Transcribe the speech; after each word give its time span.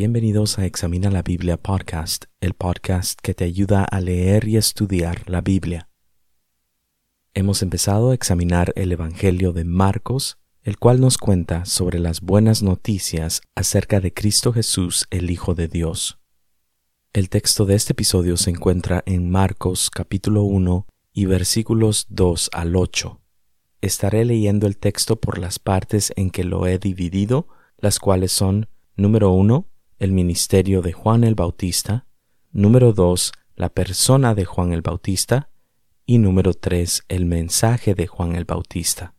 Bienvenidos 0.00 0.58
a 0.58 0.64
Examina 0.64 1.10
la 1.10 1.20
Biblia 1.20 1.58
Podcast, 1.58 2.24
el 2.40 2.54
podcast 2.54 3.20
que 3.20 3.34
te 3.34 3.44
ayuda 3.44 3.84
a 3.84 4.00
leer 4.00 4.48
y 4.48 4.56
estudiar 4.56 5.28
la 5.28 5.42
Biblia. 5.42 5.90
Hemos 7.34 7.60
empezado 7.60 8.10
a 8.10 8.14
examinar 8.14 8.72
el 8.76 8.92
Evangelio 8.92 9.52
de 9.52 9.64
Marcos, 9.64 10.38
el 10.62 10.78
cual 10.78 11.02
nos 11.02 11.18
cuenta 11.18 11.66
sobre 11.66 11.98
las 11.98 12.22
buenas 12.22 12.62
noticias 12.62 13.42
acerca 13.54 14.00
de 14.00 14.14
Cristo 14.14 14.54
Jesús, 14.54 15.06
el 15.10 15.30
Hijo 15.30 15.54
de 15.54 15.68
Dios. 15.68 16.18
El 17.12 17.28
texto 17.28 17.66
de 17.66 17.74
este 17.74 17.92
episodio 17.92 18.38
se 18.38 18.48
encuentra 18.48 19.02
en 19.04 19.30
Marcos 19.30 19.90
capítulo 19.90 20.44
1 20.44 20.86
y 21.12 21.26
versículos 21.26 22.06
2 22.08 22.48
al 22.54 22.74
8. 22.74 23.20
Estaré 23.82 24.24
leyendo 24.24 24.66
el 24.66 24.78
texto 24.78 25.20
por 25.20 25.38
las 25.38 25.58
partes 25.58 26.10
en 26.16 26.30
que 26.30 26.44
lo 26.44 26.66
he 26.66 26.78
dividido, 26.78 27.48
las 27.76 27.98
cuales 27.98 28.32
son 28.32 28.66
número 28.96 29.30
1, 29.32 29.69
el 30.00 30.12
ministerio 30.12 30.80
de 30.80 30.92
Juan 30.92 31.24
el 31.24 31.34
Bautista, 31.34 32.06
número 32.52 32.94
2, 32.94 33.32
la 33.54 33.68
persona 33.68 34.34
de 34.34 34.46
Juan 34.46 34.72
el 34.72 34.80
Bautista, 34.80 35.50
y 36.06 36.16
número 36.16 36.54
3, 36.54 37.04
el 37.08 37.26
mensaje 37.26 37.94
de 37.94 38.06
Juan 38.06 38.34
el 38.34 38.46
Bautista. 38.46 39.14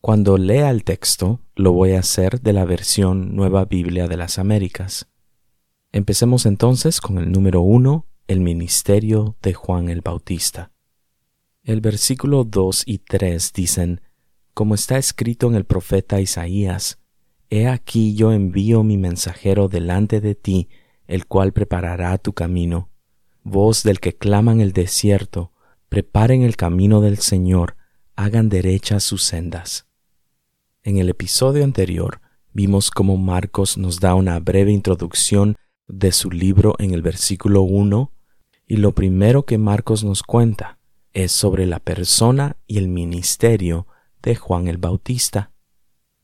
Cuando 0.00 0.38
lea 0.38 0.70
el 0.70 0.84
texto, 0.84 1.40
lo 1.54 1.72
voy 1.72 1.92
a 1.92 2.00
hacer 2.00 2.40
de 2.40 2.54
la 2.54 2.64
versión 2.64 3.36
Nueva 3.36 3.66
Biblia 3.66 4.08
de 4.08 4.16
las 4.16 4.38
Américas. 4.38 5.06
Empecemos 5.92 6.46
entonces 6.46 7.02
con 7.02 7.18
el 7.18 7.30
número 7.30 7.60
uno, 7.60 8.06
el 8.26 8.40
ministerio 8.40 9.36
de 9.42 9.52
Juan 9.52 9.90
el 9.90 10.00
Bautista. 10.00 10.72
El 11.62 11.82
versículo 11.82 12.44
2 12.44 12.84
y 12.86 12.98
3 12.98 13.52
dicen, 13.52 14.00
como 14.54 14.74
está 14.74 14.96
escrito 14.96 15.46
en 15.46 15.56
el 15.56 15.66
profeta 15.66 16.22
Isaías, 16.22 16.99
He 17.50 17.66
aquí 17.66 18.14
yo 18.14 18.32
envío 18.32 18.84
mi 18.84 18.96
mensajero 18.96 19.66
delante 19.66 20.20
de 20.20 20.36
ti, 20.36 20.68
el 21.08 21.26
cual 21.26 21.52
preparará 21.52 22.16
tu 22.16 22.32
camino. 22.32 22.90
Voz 23.42 23.82
del 23.82 23.98
que 23.98 24.16
clama 24.16 24.52
en 24.52 24.60
el 24.60 24.72
desierto, 24.72 25.52
preparen 25.88 26.42
el 26.42 26.56
camino 26.56 27.00
del 27.00 27.18
Señor, 27.18 27.76
hagan 28.14 28.48
derechas 28.48 29.02
sus 29.02 29.24
sendas. 29.24 29.88
En 30.84 30.98
el 30.98 31.08
episodio 31.08 31.64
anterior 31.64 32.20
vimos 32.52 32.92
cómo 32.92 33.16
Marcos 33.16 33.76
nos 33.76 33.98
da 33.98 34.14
una 34.14 34.38
breve 34.38 34.70
introducción 34.70 35.56
de 35.88 36.12
su 36.12 36.30
libro 36.30 36.76
en 36.78 36.94
el 36.94 37.02
versículo 37.02 37.62
1 37.62 38.12
y 38.68 38.76
lo 38.76 38.94
primero 38.94 39.44
que 39.44 39.58
Marcos 39.58 40.04
nos 40.04 40.22
cuenta 40.22 40.78
es 41.12 41.32
sobre 41.32 41.66
la 41.66 41.80
persona 41.80 42.56
y 42.68 42.78
el 42.78 42.86
ministerio 42.86 43.88
de 44.22 44.36
Juan 44.36 44.68
el 44.68 44.78
Bautista. 44.78 45.50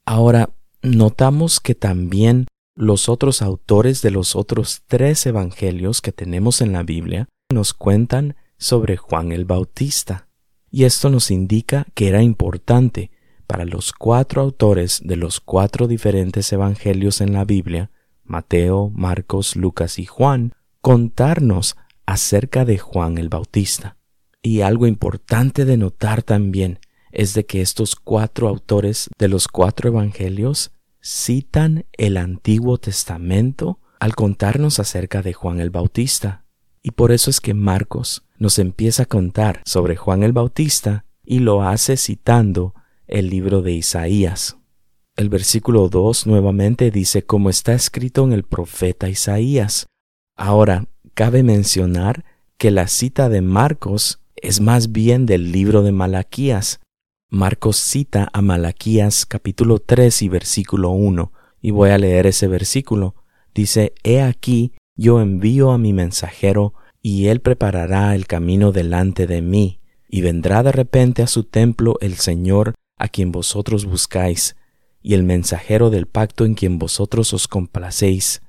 Ahora, 0.04 0.55
notamos 0.94 1.60
que 1.60 1.74
también 1.74 2.46
los 2.76 3.08
otros 3.08 3.42
autores 3.42 4.02
de 4.02 4.10
los 4.10 4.36
otros 4.36 4.82
tres 4.86 5.26
evangelios 5.26 6.00
que 6.00 6.12
tenemos 6.12 6.60
en 6.60 6.72
la 6.72 6.82
Biblia 6.82 7.28
nos 7.52 7.74
cuentan 7.74 8.36
sobre 8.58 8.96
Juan 8.96 9.32
el 9.32 9.44
Bautista. 9.44 10.28
Y 10.70 10.84
esto 10.84 11.10
nos 11.10 11.30
indica 11.30 11.86
que 11.94 12.08
era 12.08 12.22
importante 12.22 13.10
para 13.46 13.64
los 13.64 13.92
cuatro 13.92 14.42
autores 14.42 15.00
de 15.02 15.16
los 15.16 15.40
cuatro 15.40 15.86
diferentes 15.88 16.52
evangelios 16.52 17.20
en 17.20 17.32
la 17.32 17.44
Biblia 17.44 17.90
Mateo, 18.24 18.90
Marcos, 18.92 19.54
Lucas 19.54 20.00
y 20.00 20.04
Juan, 20.04 20.52
contarnos 20.80 21.76
acerca 22.06 22.64
de 22.64 22.78
Juan 22.78 23.18
el 23.18 23.28
Bautista. 23.28 23.96
Y 24.42 24.60
algo 24.60 24.86
importante 24.86 25.64
de 25.64 25.76
notar 25.76 26.22
también 26.22 26.80
es 27.12 27.34
de 27.34 27.46
que 27.46 27.62
estos 27.62 27.96
cuatro 27.96 28.48
autores 28.48 29.08
de 29.16 29.28
los 29.28 29.48
cuatro 29.48 29.88
evangelios 29.88 30.72
citan 31.06 31.86
el 31.92 32.16
Antiguo 32.16 32.78
Testamento 32.78 33.78
al 34.00 34.16
contarnos 34.16 34.80
acerca 34.80 35.22
de 35.22 35.34
Juan 35.34 35.60
el 35.60 35.70
Bautista. 35.70 36.44
Y 36.82 36.90
por 36.90 37.12
eso 37.12 37.30
es 37.30 37.40
que 37.40 37.54
Marcos 37.54 38.26
nos 38.38 38.58
empieza 38.58 39.04
a 39.04 39.06
contar 39.06 39.62
sobre 39.64 39.94
Juan 39.94 40.24
el 40.24 40.32
Bautista 40.32 41.04
y 41.24 41.38
lo 41.38 41.62
hace 41.62 41.96
citando 41.96 42.74
el 43.06 43.30
libro 43.30 43.62
de 43.62 43.72
Isaías. 43.72 44.58
El 45.14 45.28
versículo 45.28 45.88
2 45.88 46.26
nuevamente 46.26 46.90
dice 46.90 47.24
como 47.24 47.50
está 47.50 47.72
escrito 47.72 48.24
en 48.24 48.32
el 48.32 48.42
profeta 48.42 49.08
Isaías. 49.08 49.86
Ahora, 50.36 50.86
cabe 51.14 51.44
mencionar 51.44 52.24
que 52.58 52.72
la 52.72 52.88
cita 52.88 53.28
de 53.28 53.42
Marcos 53.42 54.20
es 54.34 54.60
más 54.60 54.90
bien 54.90 55.24
del 55.24 55.52
libro 55.52 55.82
de 55.82 55.92
Malaquías. 55.92 56.80
Marcos 57.28 57.76
cita 57.76 58.28
a 58.32 58.40
Malaquías 58.40 59.26
capítulo 59.26 59.80
3 59.80 60.22
y 60.22 60.28
versículo 60.28 60.90
1, 60.90 61.32
y 61.60 61.72
voy 61.72 61.90
a 61.90 61.98
leer 61.98 62.28
ese 62.28 62.46
versículo. 62.46 63.16
Dice, 63.52 63.94
He 64.04 64.22
aquí, 64.22 64.74
yo 64.94 65.20
envío 65.20 65.72
a 65.72 65.78
mi 65.78 65.92
mensajero, 65.92 66.74
y 67.02 67.26
él 67.26 67.40
preparará 67.40 68.14
el 68.14 68.28
camino 68.28 68.70
delante 68.70 69.26
de 69.26 69.42
mí, 69.42 69.80
y 70.08 70.20
vendrá 70.20 70.62
de 70.62 70.70
repente 70.70 71.24
a 71.24 71.26
su 71.26 71.42
templo 71.42 71.96
el 72.00 72.14
Señor 72.14 72.74
a 72.96 73.08
quien 73.08 73.32
vosotros 73.32 73.86
buscáis, 73.86 74.54
y 75.02 75.14
el 75.14 75.24
mensajero 75.24 75.90
del 75.90 76.06
pacto 76.06 76.44
en 76.44 76.54
quien 76.54 76.78
vosotros 76.78 77.34
os 77.34 77.48
complacéis. 77.48 78.40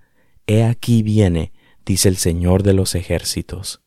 He 0.45 0.63
aquí 0.63 1.01
viene, 1.01 1.51
dice 1.83 2.09
el 2.09 2.17
Señor 2.17 2.61
de 2.61 2.73
los 2.73 2.93
ejércitos. 2.93 3.81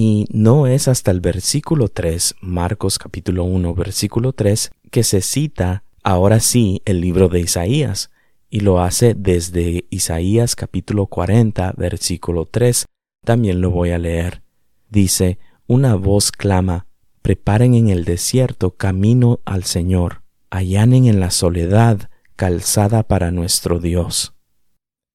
Y 0.00 0.26
no 0.30 0.68
es 0.68 0.86
hasta 0.86 1.10
el 1.10 1.20
versículo 1.20 1.88
3, 1.88 2.36
Marcos 2.40 3.00
capítulo 3.00 3.42
1, 3.42 3.74
versículo 3.74 4.32
3, 4.32 4.70
que 4.92 5.02
se 5.02 5.20
cita 5.20 5.82
ahora 6.04 6.38
sí 6.38 6.82
el 6.84 7.00
libro 7.00 7.28
de 7.28 7.40
Isaías, 7.40 8.12
y 8.48 8.60
lo 8.60 8.80
hace 8.80 9.14
desde 9.14 9.86
Isaías 9.90 10.54
capítulo 10.54 11.06
40, 11.06 11.74
versículo 11.76 12.46
3, 12.46 12.86
también 13.24 13.60
lo 13.60 13.72
voy 13.72 13.90
a 13.90 13.98
leer. 13.98 14.42
Dice, 14.88 15.40
una 15.66 15.96
voz 15.96 16.30
clama, 16.30 16.86
preparen 17.20 17.74
en 17.74 17.88
el 17.88 18.04
desierto 18.04 18.76
camino 18.76 19.40
al 19.46 19.64
Señor 19.64 20.22
allanen 20.48 21.06
en 21.06 21.18
la 21.18 21.32
soledad 21.32 22.08
calzada 22.36 23.02
para 23.02 23.32
nuestro 23.32 23.80
Dios. 23.80 24.37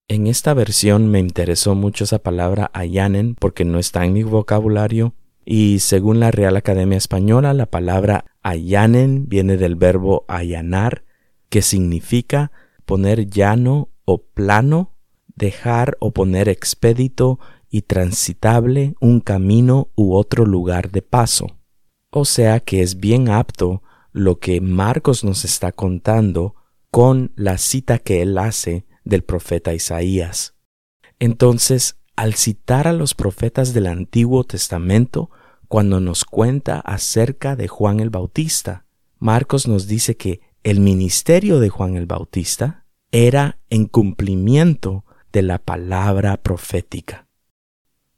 En 0.10 0.28
esta 0.28 0.54
versión 0.54 1.10
me 1.10 1.20
interesó 1.20 1.76
mucho 1.76 2.04
esa 2.04 2.20
palabra 2.20 2.70
allanen 2.74 3.36
porque 3.36 3.64
no 3.64 3.80
está 3.80 4.06
en 4.06 4.14
mi 4.14 4.24
vocabulario 4.24 5.14
y 5.46 5.80
según 5.80 6.20
la 6.20 6.30
Real 6.30 6.58
Academia 6.58 6.98
Española 6.98 7.54
la 7.54 7.68
palabra 7.68 8.26
allanen 8.42 9.30
viene 9.30 9.56
del 9.56 9.76
verbo 9.76 10.26
allanar 10.28 11.06
que 11.50 11.62
significa 11.62 12.52
poner 12.86 13.30
llano 13.30 13.90
o 14.04 14.24
plano, 14.24 14.98
dejar 15.36 15.96
o 16.00 16.12
poner 16.12 16.50
expedito 16.50 17.40
y 17.70 17.84
transitable 17.84 18.96
un 19.00 19.22
camino 19.22 19.90
u 19.96 20.16
otro 20.16 20.46
lugar 20.46 20.92
de 20.92 21.02
paso. 21.02 21.48
O 22.10 22.26
sea 22.26 22.60
que 22.60 22.82
es 22.82 23.00
bien 23.00 23.30
apto 23.30 23.82
lo 24.12 24.40
que 24.40 24.60
Marcos 24.60 25.24
nos 25.24 25.46
está 25.46 25.72
contando 25.72 26.56
con 26.92 27.32
la 27.36 27.58
cita 27.58 28.00
que 28.00 28.22
él 28.22 28.38
hace 28.38 28.86
del 29.04 29.24
profeta 29.24 29.74
Isaías. 29.74 30.56
Entonces, 31.20 31.98
al 32.16 32.36
citar 32.36 32.88
a 32.88 32.94
los 32.94 33.14
profetas 33.14 33.74
del 33.74 33.88
Antiguo 33.88 34.44
Testamento, 34.44 35.30
cuando 35.68 36.00
nos 36.00 36.26
cuenta 36.26 36.80
acerca 36.80 37.56
de 37.56 37.68
Juan 37.68 38.00
el 38.00 38.10
Bautista, 38.10 38.86
Marcos 39.18 39.68
nos 39.68 39.88
dice 39.88 40.18
que 40.18 40.42
el 40.64 40.80
ministerio 40.80 41.60
de 41.60 41.70
Juan 41.70 41.96
el 41.96 42.06
Bautista 42.06 42.86
era 43.12 43.60
en 43.70 43.86
cumplimiento 43.86 45.06
de 45.32 45.42
la 45.42 45.60
palabra 45.60 46.38
profética. 46.38 47.28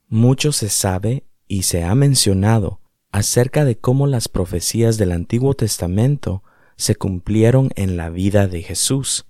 Mucho 0.08 0.52
se 0.52 0.70
sabe 0.70 1.26
y 1.48 1.64
se 1.64 1.84
ha 1.84 1.96
mencionado 1.96 2.82
acerca 3.12 3.66
de 3.66 3.78
cómo 3.78 4.08
las 4.08 4.28
profecías 4.28 4.98
del 4.98 5.12
Antiguo 5.12 5.54
Testamento 5.54 6.44
se 6.76 6.96
cumplieron 6.96 7.70
en 7.76 7.98
la 7.98 8.10
vida 8.10 8.48
de 8.48 8.62
Jesús. 8.62 9.26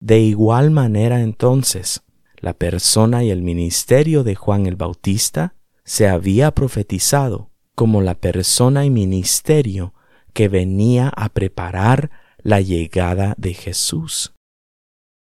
De 0.00 0.20
igual 0.20 0.70
manera 0.70 1.22
entonces, 1.22 2.02
la 2.38 2.52
persona 2.52 3.24
y 3.24 3.30
el 3.30 3.42
ministerio 3.42 4.24
de 4.24 4.34
Juan 4.34 4.66
el 4.66 4.76
Bautista 4.76 5.54
se 5.84 6.08
había 6.08 6.50
profetizado 6.50 7.50
como 7.74 8.02
la 8.02 8.14
persona 8.14 8.84
y 8.84 8.90
ministerio 8.90 9.94
que 10.32 10.48
venía 10.48 11.08
a 11.08 11.28
preparar 11.28 12.10
la 12.38 12.60
llegada 12.60 13.34
de 13.38 13.54
Jesús. 13.54 14.34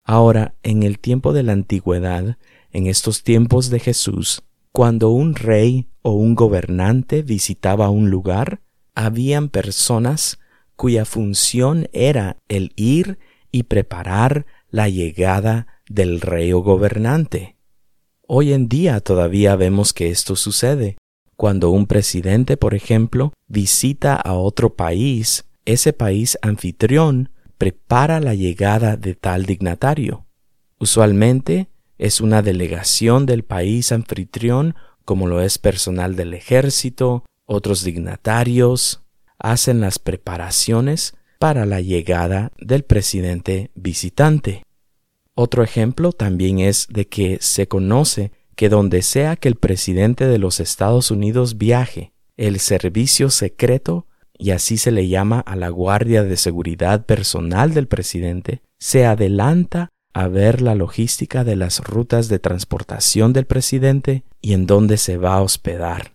Ahora, 0.03 0.55
en 0.61 0.83
el 0.83 0.99
tiempo 0.99 1.33
de 1.33 1.43
la 1.43 1.53
antigüedad, 1.53 2.37
en 2.71 2.87
estos 2.87 3.23
tiempos 3.23 3.69
de 3.69 3.79
Jesús, 3.79 4.43
cuando 4.71 5.09
un 5.09 5.35
rey 5.35 5.87
o 6.01 6.11
un 6.11 6.35
gobernante 6.35 7.21
visitaba 7.21 7.89
un 7.89 8.09
lugar, 8.09 8.61
habían 8.93 9.49
personas 9.49 10.37
cuya 10.75 11.05
función 11.05 11.87
era 11.93 12.37
el 12.49 12.73
ir 12.75 13.17
y 13.51 13.63
preparar 13.63 14.45
la 14.75 14.89
llegada 14.89 15.67
del 15.87 16.19
rey 16.19 16.51
o 16.51 16.59
gobernante. 16.59 17.55
Hoy 18.27 18.51
en 18.51 18.67
día 18.67 18.99
todavía 18.99 19.55
vemos 19.55 19.93
que 19.93 20.09
esto 20.09 20.35
sucede. 20.35 20.97
Cuando 21.37 21.69
un 21.69 21.87
presidente, 21.87 22.57
por 22.57 22.73
ejemplo, 22.73 23.31
visita 23.47 24.15
a 24.15 24.33
otro 24.33 24.75
país, 24.75 25.45
ese 25.63 25.93
país 25.93 26.37
anfitrión 26.41 27.29
prepara 27.57 28.19
la 28.19 28.35
llegada 28.35 28.97
de 28.97 29.15
tal 29.15 29.45
dignatario. 29.45 30.25
Usualmente 30.77 31.69
es 31.97 32.19
una 32.19 32.41
delegación 32.41 33.25
del 33.25 33.43
país 33.45 33.93
anfitrión, 33.93 34.75
como 35.05 35.27
lo 35.27 35.39
es 35.39 35.57
personal 35.57 36.17
del 36.17 36.33
ejército, 36.33 37.23
otros 37.45 37.85
dignatarios, 37.85 39.05
hacen 39.39 39.79
las 39.79 39.99
preparaciones 39.99 41.15
para 41.39 41.65
la 41.65 41.81
llegada 41.81 42.51
del 42.57 42.83
presidente 42.83 43.71
visitante. 43.75 44.63
Otro 45.33 45.63
ejemplo 45.63 46.11
también 46.11 46.59
es 46.59 46.87
de 46.89 47.07
que 47.07 47.37
se 47.41 47.67
conoce 47.67 48.31
que 48.55 48.69
donde 48.69 49.01
sea 49.01 49.35
que 49.35 49.49
el 49.49 49.55
presidente 49.55 50.27
de 50.27 50.37
los 50.37 50.59
Estados 50.59 51.11
Unidos 51.11 51.57
viaje, 51.57 52.13
el 52.37 52.59
servicio 52.59 53.29
secreto, 53.29 54.07
y 54.37 54.51
así 54.51 54.77
se 54.77 54.91
le 54.91 55.07
llama 55.07 55.39
a 55.39 55.55
la 55.55 55.69
guardia 55.69 56.23
de 56.23 56.37
seguridad 56.37 57.05
personal 57.05 57.73
del 57.73 57.87
presidente, 57.87 58.61
se 58.79 59.05
adelanta 59.05 59.89
a 60.13 60.29
ver 60.29 60.61
la 60.61 60.75
logística 60.75 61.43
de 61.43 61.57
las 61.57 61.81
rutas 61.81 62.29
de 62.29 62.39
transportación 62.39 63.33
del 63.33 63.45
presidente 63.45 64.23
y 64.41 64.53
en 64.53 64.65
dónde 64.65 64.97
se 64.97 65.17
va 65.17 65.35
a 65.35 65.41
hospedar. 65.41 66.13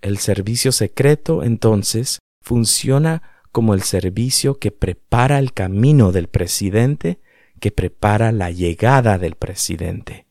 El 0.00 0.18
servicio 0.18 0.72
secreto, 0.72 1.44
entonces, 1.44 2.18
funciona 2.42 3.22
como 3.58 3.74
el 3.74 3.82
servicio 3.82 4.60
que 4.60 4.70
prepara 4.70 5.40
el 5.40 5.52
camino 5.52 6.12
del 6.12 6.28
presidente, 6.28 7.18
que 7.58 7.72
prepara 7.72 8.30
la 8.30 8.52
llegada 8.52 9.18
del 9.18 9.34
presidente. 9.34 10.28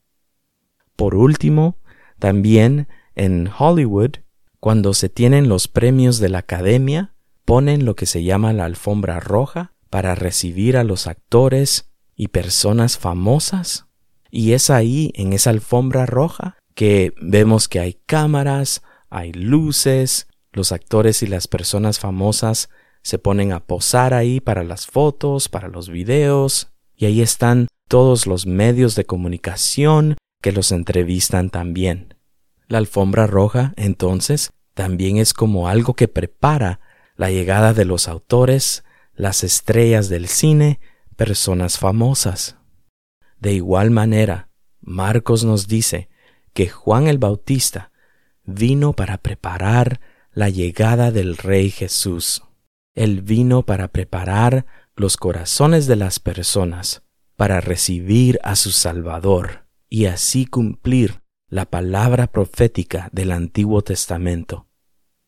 Por 0.95 1.13
último, 1.13 1.77
también 2.19 2.87
en 3.15 3.49
Hollywood, 3.49 4.11
cuando 4.61 4.93
se 4.93 5.09
tienen 5.09 5.49
los 5.49 5.67
premios 5.67 6.19
de 6.19 6.29
la 6.29 6.37
Academia, 6.37 7.15
ponen 7.43 7.83
lo 7.83 7.97
que 7.97 8.05
se 8.05 8.23
llama 8.23 8.53
la 8.53 8.63
alfombra 8.63 9.19
roja 9.19 9.73
para 9.89 10.15
recibir 10.15 10.77
a 10.77 10.85
los 10.85 11.05
actores 11.05 11.91
y 12.15 12.29
personas 12.29 12.97
famosas. 12.97 13.87
Y 14.31 14.53
es 14.53 14.69
ahí, 14.69 15.11
en 15.15 15.33
esa 15.33 15.49
alfombra 15.49 16.05
roja, 16.05 16.55
que 16.75 17.13
vemos 17.21 17.67
que 17.67 17.81
hay 17.81 17.99
cámaras, 18.05 18.83
hay 19.09 19.33
luces, 19.33 20.29
los 20.53 20.71
actores 20.71 21.23
y 21.23 21.27
las 21.27 21.49
personas 21.49 21.99
famosas 21.99 22.69
se 23.03 23.19
ponen 23.19 23.51
a 23.51 23.59
posar 23.59 24.13
ahí 24.13 24.39
para 24.39 24.63
las 24.63 24.87
fotos, 24.87 25.49
para 25.49 25.67
los 25.67 25.89
videos, 25.89 26.69
y 26.95 27.05
ahí 27.05 27.21
están 27.21 27.67
todos 27.87 28.27
los 28.27 28.45
medios 28.45 28.95
de 28.95 29.05
comunicación 29.05 30.17
que 30.41 30.51
los 30.51 30.71
entrevistan 30.71 31.49
también. 31.49 32.15
La 32.67 32.79
alfombra 32.79 33.27
roja, 33.27 33.73
entonces, 33.77 34.51
también 34.73 35.17
es 35.17 35.33
como 35.33 35.67
algo 35.67 35.93
que 35.93 36.07
prepara 36.07 36.79
la 37.15 37.31
llegada 37.31 37.73
de 37.73 37.85
los 37.85 38.07
autores, 38.07 38.83
las 39.15 39.43
estrellas 39.43 40.09
del 40.09 40.27
cine, 40.27 40.79
personas 41.15 41.79
famosas. 41.79 42.57
De 43.39 43.53
igual 43.53 43.89
manera, 43.91 44.49
Marcos 44.81 45.43
nos 45.43 45.67
dice 45.67 46.09
que 46.53 46.69
Juan 46.69 47.07
el 47.07 47.17
Bautista 47.17 47.91
vino 48.43 48.93
para 48.93 49.17
preparar 49.17 49.99
la 50.31 50.49
llegada 50.49 51.11
del 51.11 51.37
Rey 51.37 51.71
Jesús. 51.71 52.43
Él 52.97 53.21
vino 53.21 53.61
para 53.61 53.89
preparar 53.89 54.65
los 54.95 55.17
corazones 55.17 55.85
de 55.85 55.95
las 55.95 56.19
personas 56.19 57.03
para 57.35 57.61
recibir 57.61 58.39
a 58.43 58.55
su 58.55 58.71
Salvador 58.71 59.67
y 59.87 60.05
así 60.05 60.47
cumplir 60.47 61.21
la 61.47 61.67
palabra 61.69 62.25
profética 62.25 63.09
del 63.11 63.33
Antiguo 63.33 63.83
Testamento. 63.83 64.65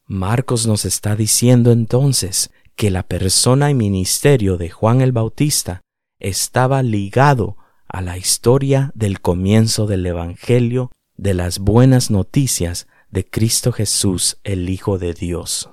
Marcos 0.07 0.65
nos 0.65 0.83
está 0.83 1.15
diciendo 1.15 1.71
entonces 1.71 2.49
que 2.75 2.89
la 2.89 3.03
persona 3.03 3.69
y 3.69 3.75
ministerio 3.75 4.57
de 4.57 4.71
Juan 4.71 5.01
el 5.01 5.11
Bautista 5.11 5.81
estaba 6.19 6.81
ligado 6.81 7.55
a 7.87 8.01
la 8.01 8.17
historia 8.17 8.91
del 8.95 9.21
comienzo 9.21 9.85
del 9.85 10.07
Evangelio 10.07 10.89
de 11.17 11.35
las 11.35 11.59
buenas 11.59 12.09
noticias 12.09 12.87
de 13.11 13.29
Cristo 13.29 13.71
Jesús, 13.71 14.39
el 14.43 14.69
Hijo 14.69 14.97
de 14.97 15.13
Dios. 15.13 15.69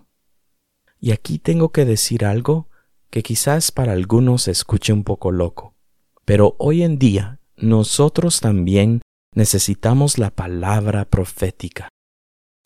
Y 1.06 1.12
aquí 1.12 1.38
tengo 1.38 1.70
que 1.70 1.85
decir 1.85 2.25
algo 2.25 2.67
que 3.11 3.23
quizás 3.23 3.70
para 3.70 3.93
algunos 3.93 4.49
escuche 4.49 4.93
un 4.93 5.05
poco 5.05 5.31
loco, 5.31 5.76
pero 6.25 6.56
hoy 6.58 6.82
en 6.82 6.99
día 6.99 7.38
nosotros 7.56 8.41
también 8.41 9.03
necesitamos 9.32 10.19
la 10.19 10.31
palabra 10.31 11.05
profética. 11.05 11.91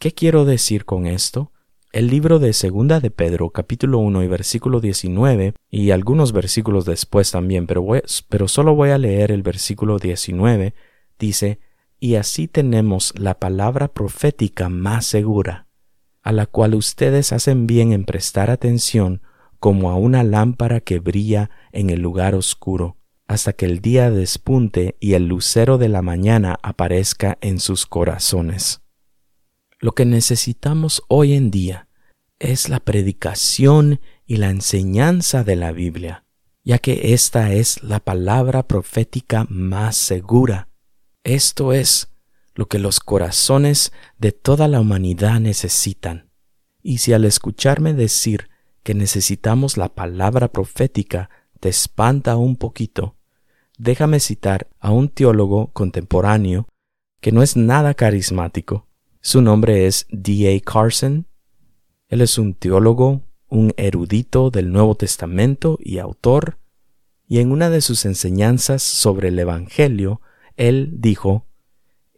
¿Qué 0.01 0.13
quiero 0.13 0.47
decir 0.47 0.87
con 0.87 1.07
esto? 1.07 1.53
El 1.93 2.07
libro 2.07 2.39
de 2.39 2.55
Segunda 2.55 2.99
de 2.99 3.11
Pedro, 3.11 3.51
capítulo 3.51 3.99
1 3.99 4.23
y 4.23 4.27
versículo 4.29 4.81
19, 4.81 5.53
y 5.69 5.91
algunos 5.91 6.33
versículos 6.33 6.87
después 6.87 7.31
también, 7.33 7.67
pero, 7.67 7.87
pero 8.31 8.49
solo 8.49 8.75
voy 8.75 8.89
a 8.89 8.97
leer 8.97 9.33
el 9.33 9.43
versículo 9.43 9.99
19, 9.99 10.73
dice, 11.19 11.61
y 11.99 12.15
así 12.15 12.49
tenemos 12.49 13.13
la 13.19 13.39
palabra 13.39 13.89
profética 13.89 14.71
más 14.71 15.05
segura, 15.05 15.67
a 16.23 16.33
la 16.33 16.47
cual 16.47 16.75
ustedes 16.75 17.33
hacen 17.33 17.67
bien 17.67 17.93
en 17.93 18.05
prestar 18.05 18.51
atención 18.51 19.23
como 19.59 19.91
a 19.91 19.97
una 19.97 20.23
lámpara 20.25 20.81
que 20.81 20.99
brilla 20.99 21.51
en 21.73 21.91
el 21.91 22.01
lugar 22.01 22.35
oscuro, 22.35 22.97
hasta 23.29 23.53
que 23.53 23.67
el 23.67 23.81
día 23.81 24.11
despunte 24.11 24.97
y 25.01 25.15
el 25.15 25.27
lucero 25.27 25.79
de 25.79 25.89
la 25.89 26.03
mañana 26.03 26.59
aparezca 26.63 27.39
en 27.41 27.61
sus 27.61 27.87
corazones. 27.87 28.81
Lo 29.79 29.93
que 29.93 30.05
necesitamos 30.05 31.03
hoy 31.09 31.35
en 31.35 31.51
día 31.51 31.89
es 32.39 32.69
la 32.69 32.81
predicación 32.81 34.01
y 34.27 34.37
la 34.37 34.51
enseñanza 34.51 35.45
de 35.45 35.57
la 35.57 35.73
Biblia, 35.73 36.25
ya 36.65 36.79
que 36.79 37.13
esta 37.13 37.53
es 37.53 37.83
la 37.83 38.01
palabra 38.01 38.67
profética 38.67 39.47
más 39.49 39.97
segura 39.97 40.71
esto 41.25 41.73
es 41.73 42.10
lo 42.61 42.67
que 42.67 42.79
los 42.79 43.01
corazones 43.01 43.91
de 44.19 44.33
toda 44.33 44.69
la 44.69 44.83
humanidad 44.83 45.41
necesitan. 45.41 46.29
Y 46.83 46.99
si 46.99 47.15
al 47.15 47.25
escucharme 47.25 47.95
decir 47.95 48.51
que 48.83 48.93
necesitamos 48.93 49.79
la 49.79 49.89
palabra 49.95 50.53
profética 50.53 51.31
te 51.59 51.71
espanta 51.71 52.37
un 52.37 52.57
poquito, 52.57 53.17
déjame 53.79 54.21
citar 54.21 54.69
a 54.79 54.91
un 54.91 55.09
teólogo 55.09 55.73
contemporáneo 55.73 56.69
que 57.23 57.33
no 57.33 57.43
es 57.43 57.57
nada 57.57 57.95
carismático. 57.95 58.87
Su 59.23 59.41
nombre 59.41 59.87
es 59.87 60.07
D. 60.11 60.55
A. 60.55 60.61
Carson. 60.71 61.27
Él 62.09 62.21
es 62.21 62.37
un 62.37 62.53
teólogo, 62.53 63.23
un 63.49 63.73
erudito 63.79 64.51
del 64.51 64.71
Nuevo 64.71 64.97
Testamento 64.97 65.79
y 65.81 65.97
autor, 65.97 66.59
y 67.27 67.39
en 67.39 67.53
una 67.53 67.71
de 67.71 67.81
sus 67.81 68.05
enseñanzas 68.05 68.83
sobre 68.83 69.29
el 69.29 69.39
Evangelio 69.39 70.21
él 70.59 70.91
dijo, 70.99 71.47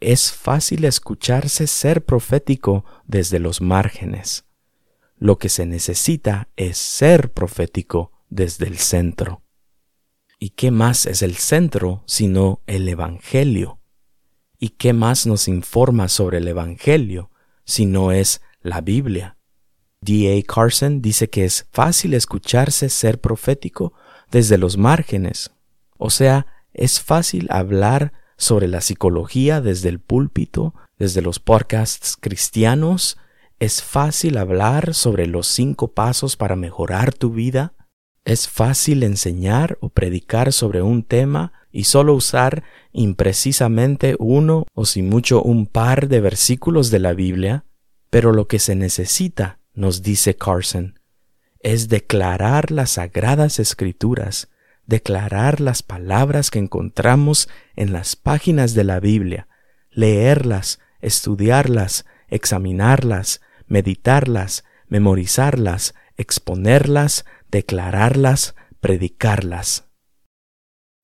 es 0.03 0.33
fácil 0.33 0.85
escucharse 0.85 1.67
ser 1.67 2.05
profético 2.05 2.85
desde 3.07 3.39
los 3.39 3.61
márgenes. 3.61 4.45
Lo 5.17 5.39
que 5.39 5.49
se 5.49 5.67
necesita 5.67 6.49
es 6.57 6.77
ser 6.79 7.33
profético 7.33 8.13
desde 8.29 8.67
el 8.67 8.79
centro. 8.79 9.43
¿Y 10.39 10.51
qué 10.51 10.73
más 10.73 11.07
es 11.07 11.23
el 11.23 11.37
centro 11.37 12.03
sino 12.07 12.63
el 12.67 12.89
Evangelio? 12.89 13.79
¿Y 14.59 14.71
qué 14.71 14.93
más 14.93 15.27
nos 15.27 15.47
informa 15.47 16.09
sobre 16.09 16.39
el 16.39 16.49
Evangelio 16.49 17.31
si 17.65 17.87
no 17.87 18.11
es 18.11 18.41
la 18.61 18.81
Biblia? 18.81 19.37
D. 20.01 20.37
A. 20.37 20.53
Carson 20.53 21.01
dice 21.01 21.31
que 21.31 21.45
es 21.45 21.69
fácil 21.71 22.15
escucharse 22.15 22.89
ser 22.89 23.21
profético 23.21 23.93
desde 24.33 24.59
los 24.59 24.77
márgenes. 24.77 25.53
O 25.97 26.11
sea, 26.11 26.47
es 26.73 27.01
fácil 27.01 27.47
hablar 27.51 28.13
sobre 28.43 28.67
la 28.67 28.81
psicología 28.81 29.61
desde 29.61 29.89
el 29.89 30.01
púlpito, 30.01 30.75
desde 30.99 31.23
los 31.23 31.39
podcasts 31.39 32.17
cristianos. 32.21 33.17
Es 33.61 33.85
fácil 33.85 34.37
hablar 34.37 34.95
sobre 34.95 35.29
los 35.29 35.47
cinco 35.47 35.93
pasos 35.93 36.37
para 36.37 36.57
mejorar 36.57 37.15
tu 37.15 37.31
vida. 37.31 37.75
Es 38.25 38.49
fácil 38.49 39.05
enseñar 39.05 39.79
o 39.81 39.91
predicar 39.91 40.53
sobre 40.53 40.83
un 40.83 41.05
tema 41.05 41.53
y 41.71 41.85
solo 41.85 42.15
usar 42.15 42.65
imprecisamente 42.91 44.17
uno 44.19 44.67
o 44.75 44.87
si 44.87 45.03
mucho 45.03 45.41
un 45.41 45.67
par 45.67 46.09
de 46.09 46.21
versículos 46.21 46.91
de 46.91 46.99
la 46.99 47.13
Biblia. 47.13 47.65
Pero 48.11 48.33
lo 48.33 48.49
que 48.49 48.59
se 48.59 48.75
necesita, 48.75 49.61
nos 49.73 50.03
dice 50.03 50.35
Carson, 50.35 50.99
es 51.61 51.89
declarar 51.89 52.73
las 52.73 52.91
sagradas 52.91 53.61
escrituras 53.61 54.49
declarar 54.87 55.61
las 55.61 55.83
palabras 55.83 56.51
que 56.51 56.59
encontramos 56.59 57.49
en 57.77 57.93
las 57.93 58.17
páginas 58.17 58.75
de 58.75 58.85
la 58.85 59.01
Biblia, 59.01 59.49
leerlas, 59.91 60.81
estudiarlas, 61.01 62.05
examinarlas, 62.29 63.41
meditarlas, 63.67 64.65
memorizarlas, 64.89 65.95
exponerlas, 66.17 67.25
declararlas, 67.51 68.55
predicarlas. 68.81 69.89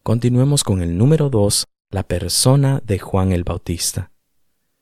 Continuemos 0.02 0.64
con 0.64 0.82
el 0.82 0.96
número 0.96 1.30
dos, 1.30 1.66
la 1.90 2.02
persona 2.02 2.82
de 2.84 2.98
Juan 2.98 3.32
el 3.32 3.44
Bautista. 3.44 4.12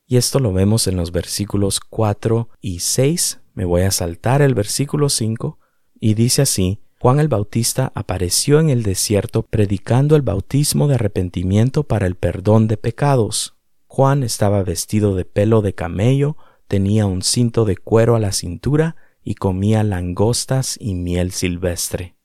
Y 0.06 0.16
esto 0.16 0.38
lo 0.38 0.52
vemos 0.52 0.86
en 0.86 0.96
los 0.96 1.10
versículos 1.10 1.80
4 1.80 2.48
y 2.60 2.78
6. 2.78 3.40
Me 3.54 3.64
voy 3.64 3.82
a 3.82 3.90
saltar 3.90 4.40
el 4.40 4.54
versículo 4.54 5.08
5 5.08 5.58
y 5.98 6.14
dice 6.14 6.42
así, 6.42 6.80
Juan 6.98 7.20
el 7.20 7.28
Bautista 7.28 7.92
apareció 7.94 8.58
en 8.58 8.70
el 8.70 8.82
desierto 8.82 9.42
predicando 9.42 10.16
el 10.16 10.22
bautismo 10.22 10.88
de 10.88 10.94
arrepentimiento 10.94 11.82
para 11.84 12.06
el 12.06 12.14
perdón 12.14 12.68
de 12.68 12.78
pecados. 12.78 13.54
Juan 13.86 14.22
estaba 14.22 14.62
vestido 14.62 15.14
de 15.14 15.26
pelo 15.26 15.60
de 15.60 15.74
camello, 15.74 16.36
tenía 16.68 17.04
un 17.04 17.22
cinto 17.22 17.66
de 17.66 17.76
cuero 17.76 18.16
a 18.16 18.18
la 18.18 18.32
cintura 18.32 18.96
y 19.22 19.34
comía 19.34 19.82
langostas 19.82 20.78
y 20.80 20.94
miel 20.94 21.32
silvestre. 21.32 22.16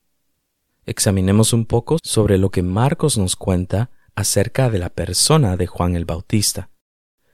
Examinemos 0.85 1.51
un 1.51 1.65
poco 1.65 1.97
sobre 2.01 2.37
lo 2.37 2.49
que 2.49 2.63
Marcos 2.63 3.17
nos 3.17 3.35
cuenta 3.35 3.91
acerca 4.15 4.69
de 4.69 4.79
la 4.79 4.89
persona 4.89 5.57
de 5.57 5.67
Juan 5.67 5.95
el 5.95 6.05
Bautista. 6.05 6.69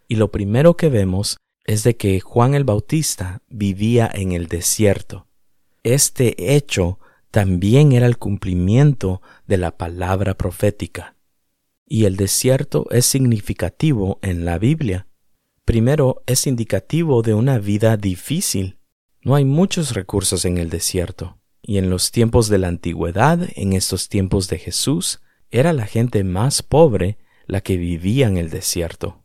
Y 0.07 0.15
lo 0.15 0.31
primero 0.31 0.75
que 0.75 0.89
vemos 0.89 1.37
es 1.65 1.83
de 1.83 1.97
que 1.97 2.19
Juan 2.19 2.55
el 2.55 2.63
Bautista 2.63 3.41
vivía 3.47 4.09
en 4.11 4.31
el 4.31 4.47
desierto. 4.47 5.27
Este 5.83 6.55
hecho 6.55 6.99
también 7.31 7.91
era 7.91 8.07
el 8.07 8.17
cumplimiento 8.17 9.21
de 9.45 9.57
la 9.57 9.77
palabra 9.77 10.35
profética. 10.35 11.15
Y 11.85 12.05
el 12.05 12.17
desierto 12.17 12.87
es 12.91 13.05
significativo 13.05 14.19
en 14.21 14.45
la 14.45 14.57
Biblia. 14.57 15.07
Primero, 15.65 16.23
es 16.25 16.47
indicativo 16.47 17.21
de 17.21 17.33
una 17.33 17.59
vida 17.59 17.97
difícil. 17.97 18.79
No 19.21 19.35
hay 19.35 19.45
muchos 19.45 19.93
recursos 19.93 20.45
en 20.45 20.57
el 20.57 20.69
desierto. 20.69 21.39
Y 21.61 21.77
en 21.77 21.89
los 21.89 22.11
tiempos 22.11 22.47
de 22.47 22.57
la 22.57 22.69
antigüedad, 22.69 23.47
en 23.55 23.73
estos 23.73 24.07
tiempos 24.09 24.47
de 24.47 24.59
Jesús, 24.59 25.21
era 25.51 25.73
la 25.73 25.85
gente 25.85 26.23
más 26.23 26.61
pobre 26.63 27.17
la 27.45 27.61
que 27.61 27.77
vivía 27.77 28.27
en 28.27 28.37
el 28.37 28.49
desierto. 28.49 29.23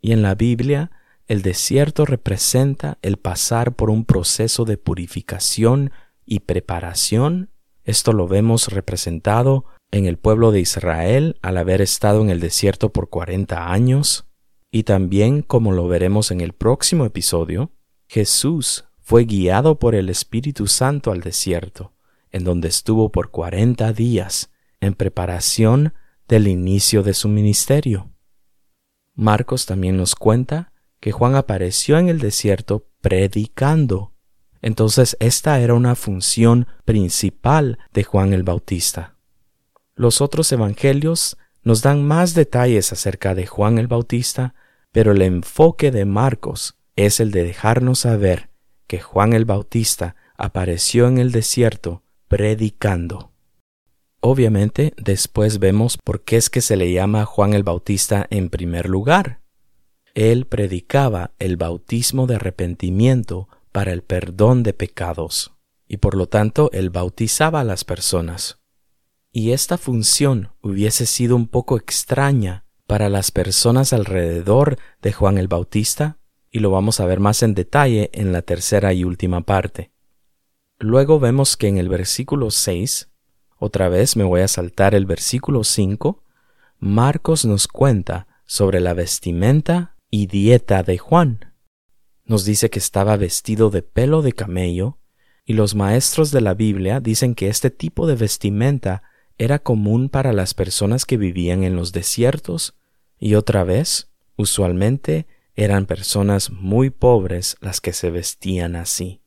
Y 0.00 0.12
en 0.12 0.22
la 0.22 0.34
Biblia, 0.34 0.90
el 1.26 1.42
desierto 1.42 2.06
representa 2.06 2.98
el 3.02 3.18
pasar 3.18 3.74
por 3.74 3.90
un 3.90 4.04
proceso 4.04 4.64
de 4.64 4.78
purificación 4.78 5.92
y 6.28 6.40
preparación. 6.40 7.50
Esto 7.84 8.12
lo 8.12 8.28
vemos 8.28 8.68
representado 8.68 9.64
en 9.90 10.06
el 10.06 10.18
pueblo 10.18 10.52
de 10.52 10.60
Israel 10.60 11.38
al 11.42 11.56
haber 11.56 11.80
estado 11.80 12.20
en 12.20 12.30
el 12.30 12.40
desierto 12.40 12.92
por 12.92 13.08
cuarenta 13.08 13.72
años, 13.72 14.26
y 14.70 14.82
también, 14.82 15.40
como 15.40 15.72
lo 15.72 15.88
veremos 15.88 16.30
en 16.30 16.42
el 16.42 16.52
próximo 16.52 17.06
episodio, 17.06 17.72
Jesús 18.06 18.84
fue 19.00 19.24
guiado 19.24 19.78
por 19.78 19.94
el 19.94 20.10
Espíritu 20.10 20.66
Santo 20.66 21.10
al 21.10 21.22
desierto, 21.22 21.94
en 22.30 22.44
donde 22.44 22.68
estuvo 22.68 23.10
por 23.10 23.30
cuarenta 23.30 23.94
días, 23.94 24.50
en 24.80 24.92
preparación 24.92 25.94
del 26.28 26.46
inicio 26.46 27.02
de 27.02 27.14
su 27.14 27.28
ministerio. 27.28 28.12
Marcos 29.14 29.64
también 29.64 29.96
nos 29.96 30.14
cuenta 30.14 30.72
que 31.00 31.12
Juan 31.12 31.34
apareció 31.34 31.98
en 31.98 32.08
el 32.08 32.18
desierto 32.18 32.90
predicando 33.00 34.12
entonces 34.62 35.16
esta 35.20 35.60
era 35.60 35.74
una 35.74 35.94
función 35.94 36.66
principal 36.84 37.78
de 37.92 38.04
Juan 38.04 38.32
el 38.32 38.42
Bautista. 38.42 39.14
Los 39.94 40.20
otros 40.20 40.50
evangelios 40.52 41.36
nos 41.62 41.82
dan 41.82 42.06
más 42.06 42.34
detalles 42.34 42.92
acerca 42.92 43.34
de 43.34 43.46
Juan 43.46 43.78
el 43.78 43.88
Bautista, 43.88 44.54
pero 44.92 45.12
el 45.12 45.22
enfoque 45.22 45.90
de 45.90 46.04
Marcos 46.04 46.76
es 46.96 47.20
el 47.20 47.30
de 47.30 47.44
dejarnos 47.44 48.00
saber 48.00 48.48
que 48.86 49.00
Juan 49.00 49.32
el 49.32 49.44
Bautista 49.44 50.16
apareció 50.36 51.08
en 51.08 51.18
el 51.18 51.32
desierto 51.32 52.02
predicando. 52.28 53.32
Obviamente, 54.20 54.94
después 54.96 55.58
vemos 55.58 55.96
por 55.96 56.22
qué 56.22 56.36
es 56.36 56.50
que 56.50 56.60
se 56.60 56.76
le 56.76 56.92
llama 56.92 57.24
Juan 57.24 57.54
el 57.54 57.62
Bautista 57.62 58.26
en 58.30 58.50
primer 58.50 58.88
lugar. 58.88 59.40
Él 60.14 60.46
predicaba 60.46 61.32
el 61.38 61.56
bautismo 61.56 62.26
de 62.26 62.36
arrepentimiento 62.36 63.48
para 63.72 63.92
el 63.92 64.02
perdón 64.02 64.62
de 64.62 64.72
pecados, 64.72 65.52
y 65.86 65.98
por 65.98 66.16
lo 66.16 66.28
tanto 66.28 66.70
él 66.72 66.90
bautizaba 66.90 67.60
a 67.60 67.64
las 67.64 67.84
personas. 67.84 68.60
Y 69.30 69.52
esta 69.52 69.78
función 69.78 70.52
hubiese 70.62 71.06
sido 71.06 71.36
un 71.36 71.48
poco 71.48 71.76
extraña 71.76 72.64
para 72.86 73.08
las 73.08 73.30
personas 73.30 73.92
alrededor 73.92 74.78
de 75.02 75.12
Juan 75.12 75.38
el 75.38 75.48
Bautista, 75.48 76.18
y 76.50 76.60
lo 76.60 76.70
vamos 76.70 77.00
a 77.00 77.06
ver 77.06 77.20
más 77.20 77.42
en 77.42 77.54
detalle 77.54 78.10
en 78.14 78.32
la 78.32 78.42
tercera 78.42 78.92
y 78.94 79.04
última 79.04 79.42
parte. 79.42 79.92
Luego 80.78 81.20
vemos 81.20 81.56
que 81.56 81.68
en 81.68 81.76
el 81.76 81.88
versículo 81.88 82.50
6, 82.50 83.10
otra 83.58 83.88
vez 83.88 84.16
me 84.16 84.24
voy 84.24 84.40
a 84.40 84.48
saltar 84.48 84.94
el 84.94 85.04
versículo 85.04 85.64
5, 85.64 86.24
Marcos 86.78 87.44
nos 87.44 87.68
cuenta 87.68 88.28
sobre 88.46 88.80
la 88.80 88.94
vestimenta 88.94 89.96
y 90.10 90.26
dieta 90.26 90.82
de 90.82 90.96
Juan 90.96 91.47
nos 92.28 92.44
dice 92.44 92.70
que 92.70 92.78
estaba 92.78 93.16
vestido 93.16 93.70
de 93.70 93.82
pelo 93.82 94.22
de 94.22 94.32
camello, 94.32 94.98
y 95.44 95.54
los 95.54 95.74
maestros 95.74 96.30
de 96.30 96.42
la 96.42 96.54
Biblia 96.54 97.00
dicen 97.00 97.34
que 97.34 97.48
este 97.48 97.70
tipo 97.70 98.06
de 98.06 98.14
vestimenta 98.14 99.02
era 99.38 99.58
común 99.58 100.10
para 100.10 100.32
las 100.34 100.52
personas 100.52 101.06
que 101.06 101.16
vivían 101.16 101.64
en 101.64 101.74
los 101.74 101.90
desiertos, 101.92 102.74
y 103.18 103.34
otra 103.34 103.64
vez, 103.64 104.10
usualmente 104.36 105.26
eran 105.54 105.86
personas 105.86 106.50
muy 106.50 106.90
pobres 106.90 107.56
las 107.60 107.80
que 107.80 107.92
se 107.92 108.10
vestían 108.10 108.76
así. 108.76 109.22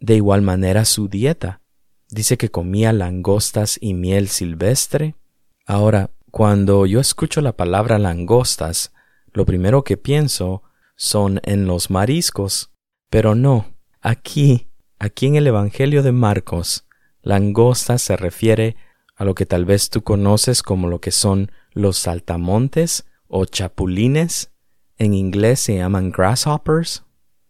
De 0.00 0.14
igual 0.14 0.42
manera 0.42 0.84
su 0.84 1.08
dieta. 1.08 1.60
Dice 2.08 2.36
que 2.38 2.50
comía 2.50 2.92
langostas 2.92 3.78
y 3.80 3.94
miel 3.94 4.28
silvestre. 4.28 5.16
Ahora, 5.66 6.10
cuando 6.30 6.86
yo 6.86 7.00
escucho 7.00 7.40
la 7.40 7.56
palabra 7.56 7.98
langostas, 7.98 8.92
lo 9.32 9.44
primero 9.44 9.84
que 9.84 9.96
pienso 9.96 10.62
son 11.02 11.40
en 11.42 11.66
los 11.66 11.90
mariscos. 11.90 12.70
Pero 13.10 13.34
no, 13.34 13.74
aquí, 14.00 14.68
aquí 15.00 15.26
en 15.26 15.34
el 15.34 15.48
Evangelio 15.48 16.04
de 16.04 16.12
Marcos, 16.12 16.86
langosta 17.22 17.98
se 17.98 18.16
refiere 18.16 18.76
a 19.16 19.24
lo 19.24 19.34
que 19.34 19.44
tal 19.44 19.64
vez 19.64 19.90
tú 19.90 20.02
conoces 20.02 20.62
como 20.62 20.86
lo 20.86 21.00
que 21.00 21.10
son 21.10 21.50
los 21.72 21.98
saltamontes 21.98 23.04
o 23.26 23.46
chapulines. 23.46 24.52
En 24.96 25.12
inglés 25.12 25.58
se 25.58 25.76
llaman 25.76 26.12
grasshoppers. 26.12 27.02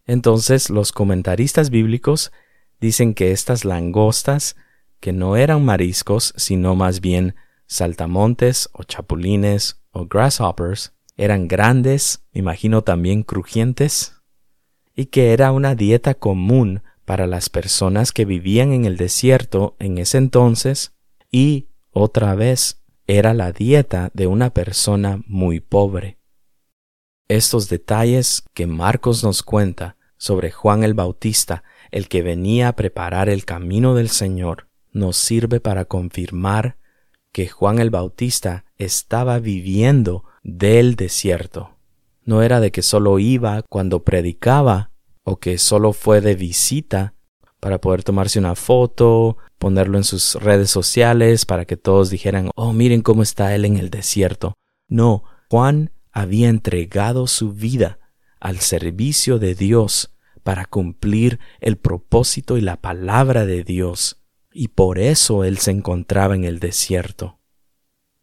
Entonces 0.06 0.70
los 0.70 0.90
comentaristas 0.90 1.68
bíblicos 1.68 2.32
dicen 2.80 3.12
que 3.12 3.32
estas 3.32 3.66
langostas, 3.66 4.56
que 4.98 5.12
no 5.12 5.36
eran 5.36 5.62
mariscos, 5.62 6.32
sino 6.38 6.74
más 6.74 7.02
bien 7.02 7.34
saltamontes 7.66 8.70
o 8.72 8.84
chapulines 8.84 9.82
o 9.90 10.06
grasshoppers, 10.06 10.94
eran 11.16 11.48
grandes, 11.48 12.24
me 12.32 12.40
imagino 12.40 12.82
también 12.82 13.22
crujientes, 13.22 14.16
y 14.94 15.06
que 15.06 15.32
era 15.32 15.52
una 15.52 15.74
dieta 15.74 16.14
común 16.14 16.82
para 17.04 17.26
las 17.26 17.50
personas 17.50 18.12
que 18.12 18.24
vivían 18.24 18.72
en 18.72 18.84
el 18.84 18.96
desierto 18.96 19.76
en 19.78 19.98
ese 19.98 20.18
entonces, 20.18 20.94
y, 21.30 21.68
otra 21.90 22.34
vez, 22.34 22.82
era 23.06 23.34
la 23.34 23.52
dieta 23.52 24.10
de 24.14 24.26
una 24.26 24.54
persona 24.54 25.22
muy 25.26 25.60
pobre. 25.60 26.18
Estos 27.28 27.68
detalles 27.68 28.44
que 28.54 28.66
Marcos 28.66 29.24
nos 29.24 29.42
cuenta 29.42 29.96
sobre 30.16 30.50
Juan 30.50 30.84
el 30.84 30.94
Bautista, 30.94 31.64
el 31.90 32.08
que 32.08 32.22
venía 32.22 32.68
a 32.68 32.76
preparar 32.76 33.28
el 33.28 33.44
camino 33.44 33.94
del 33.94 34.08
Señor, 34.08 34.68
nos 34.92 35.16
sirve 35.16 35.60
para 35.60 35.84
confirmar 35.84 36.76
que 37.32 37.48
Juan 37.48 37.78
el 37.78 37.90
Bautista 37.90 38.64
estaba 38.76 39.38
viviendo 39.38 40.24
del 40.42 40.96
desierto. 40.96 41.76
No 42.24 42.42
era 42.42 42.60
de 42.60 42.70
que 42.70 42.82
solo 42.82 43.18
iba 43.18 43.62
cuando 43.62 44.04
predicaba 44.04 44.90
o 45.24 45.36
que 45.36 45.58
solo 45.58 45.92
fue 45.92 46.20
de 46.20 46.34
visita 46.34 47.14
para 47.60 47.80
poder 47.80 48.02
tomarse 48.02 48.38
una 48.38 48.54
foto, 48.54 49.36
ponerlo 49.58 49.96
en 49.96 50.04
sus 50.04 50.34
redes 50.34 50.70
sociales 50.70 51.46
para 51.46 51.64
que 51.64 51.76
todos 51.76 52.10
dijeran, 52.10 52.50
oh, 52.56 52.72
miren 52.72 53.02
cómo 53.02 53.22
está 53.22 53.54
él 53.54 53.64
en 53.64 53.76
el 53.76 53.90
desierto. 53.90 54.54
No, 54.88 55.24
Juan 55.48 55.92
había 56.10 56.48
entregado 56.48 57.26
su 57.26 57.52
vida 57.52 58.00
al 58.40 58.58
servicio 58.58 59.38
de 59.38 59.54
Dios 59.54 60.12
para 60.42 60.64
cumplir 60.64 61.38
el 61.60 61.76
propósito 61.76 62.58
y 62.58 62.60
la 62.60 62.80
palabra 62.80 63.46
de 63.46 63.62
Dios, 63.62 64.20
y 64.52 64.68
por 64.68 64.98
eso 64.98 65.44
él 65.44 65.58
se 65.58 65.70
encontraba 65.70 66.34
en 66.34 66.44
el 66.44 66.58
desierto. 66.58 67.38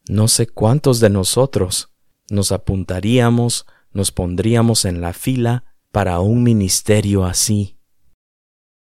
No 0.09 0.27
sé 0.27 0.47
cuántos 0.47 0.99
de 0.99 1.09
nosotros 1.09 1.89
nos 2.31 2.51
apuntaríamos, 2.51 3.65
nos 3.91 4.11
pondríamos 4.11 4.85
en 4.85 5.01
la 5.01 5.13
fila 5.13 5.63
para 5.91 6.19
un 6.19 6.43
ministerio 6.43 7.25
así. 7.25 7.77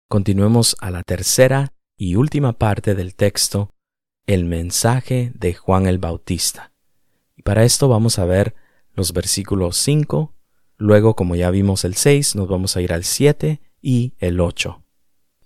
Continuemos 0.08 0.76
a 0.80 0.90
la 0.90 1.02
tercera 1.02 1.72
y 1.96 2.14
última 2.14 2.54
parte 2.54 2.94
del 2.94 3.14
texto, 3.14 3.74
el 4.26 4.44
mensaje 4.44 5.32
de 5.34 5.54
Juan 5.54 5.86
el 5.86 5.98
Bautista. 5.98 6.72
Y 7.36 7.42
para 7.42 7.64
esto 7.64 7.88
vamos 7.88 8.18
a 8.18 8.24
ver 8.24 8.54
los 8.94 9.12
versículos 9.12 9.76
5, 9.76 10.34
luego 10.76 11.14
como 11.14 11.34
ya 11.36 11.50
vimos 11.50 11.84
el 11.84 11.94
6, 11.94 12.36
nos 12.36 12.48
vamos 12.48 12.76
a 12.76 12.80
ir 12.80 12.92
al 12.92 13.04
7 13.04 13.60
y 13.80 14.14
el 14.18 14.40
8. 14.40 14.82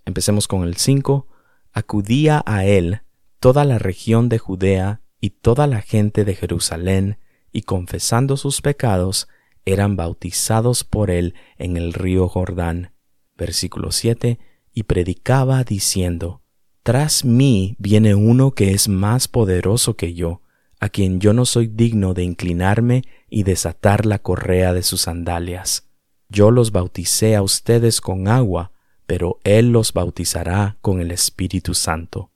Empecemos 0.05 0.47
con 0.47 0.63
el 0.63 0.75
5. 0.75 1.27
Acudía 1.71 2.43
a 2.45 2.65
él 2.65 3.01
toda 3.39 3.65
la 3.65 3.79
región 3.79 4.29
de 4.29 4.37
Judea 4.37 5.01
y 5.19 5.31
toda 5.31 5.67
la 5.67 5.81
gente 5.81 6.25
de 6.25 6.35
Jerusalén 6.35 7.17
y 7.53 7.61
confesando 7.61 8.35
sus 8.35 8.61
pecados, 8.61 9.29
eran 9.63 9.95
bautizados 9.95 10.83
por 10.83 11.11
él 11.11 11.35
en 11.57 11.77
el 11.77 11.93
río 11.93 12.27
Jordán. 12.27 12.91
Versículo 13.37 13.91
7, 13.91 14.39
y 14.73 14.83
predicaba 14.83 15.63
diciendo, 15.63 16.41
Tras 16.81 17.23
mí 17.23 17.75
viene 17.79 18.15
uno 18.15 18.51
que 18.51 18.71
es 18.71 18.89
más 18.89 19.27
poderoso 19.27 19.95
que 19.95 20.13
yo, 20.13 20.41
a 20.79 20.89
quien 20.89 21.21
yo 21.21 21.31
no 21.31 21.45
soy 21.45 21.67
digno 21.67 22.13
de 22.13 22.23
inclinarme 22.23 23.03
y 23.29 23.43
desatar 23.43 24.05
la 24.05 24.19
correa 24.19 24.73
de 24.73 24.83
sus 24.83 25.01
sandalias. 25.01 25.87
Yo 26.27 26.51
los 26.51 26.71
bauticé 26.71 27.35
a 27.35 27.43
ustedes 27.43 28.01
con 28.01 28.27
agua, 28.27 28.73
pero 29.05 29.39
Él 29.43 29.71
los 29.71 29.93
bautizará 29.93 30.77
con 30.81 30.99
el 30.99 31.11
Espíritu 31.11 31.73
Santo. 31.73 32.31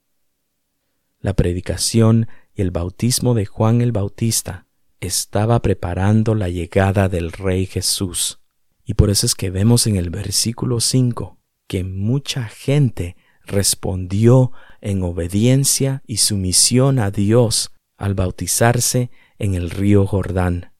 La 1.20 1.34
predicación 1.34 2.28
y 2.54 2.62
el 2.62 2.70
bautismo 2.70 3.34
de 3.34 3.44
Juan 3.44 3.80
el 3.80 3.92
Bautista 3.92 4.67
estaba 5.00 5.60
preparando 5.62 6.34
la 6.34 6.48
llegada 6.48 7.08
del 7.08 7.32
Rey 7.32 7.66
Jesús. 7.66 8.40
Y 8.84 8.94
por 8.94 9.10
eso 9.10 9.26
es 9.26 9.34
que 9.34 9.50
vemos 9.50 9.86
en 9.86 9.96
el 9.96 10.10
versículo 10.10 10.80
5 10.80 11.38
que 11.66 11.84
mucha 11.84 12.44
gente 12.44 13.16
respondió 13.44 14.52
en 14.80 15.02
obediencia 15.02 16.02
y 16.06 16.18
sumisión 16.18 16.98
a 16.98 17.10
Dios 17.10 17.72
al 17.96 18.14
bautizarse 18.14 19.10
en 19.38 19.54
el 19.54 19.70
río 19.70 20.06
Jordán. 20.06 20.72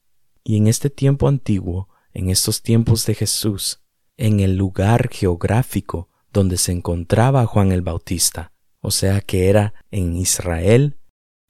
Y 0.43 0.57
en 0.57 0.67
este 0.67 0.89
tiempo 0.89 1.27
antiguo, 1.27 1.89
en 2.13 2.29
estos 2.29 2.63
tiempos 2.63 3.05
de 3.05 3.15
Jesús, 3.15 3.81
en 4.17 4.39
el 4.39 4.55
lugar 4.55 5.09
geográfico 5.09 6.09
donde 6.33 6.57
se 6.57 6.71
encontraba 6.71 7.45
Juan 7.45 7.71
el 7.71 7.81
Bautista, 7.81 8.51
o 8.81 8.91
sea 8.91 9.21
que 9.21 9.49
era 9.49 9.73
en 9.91 10.15
Israel, 10.15 10.97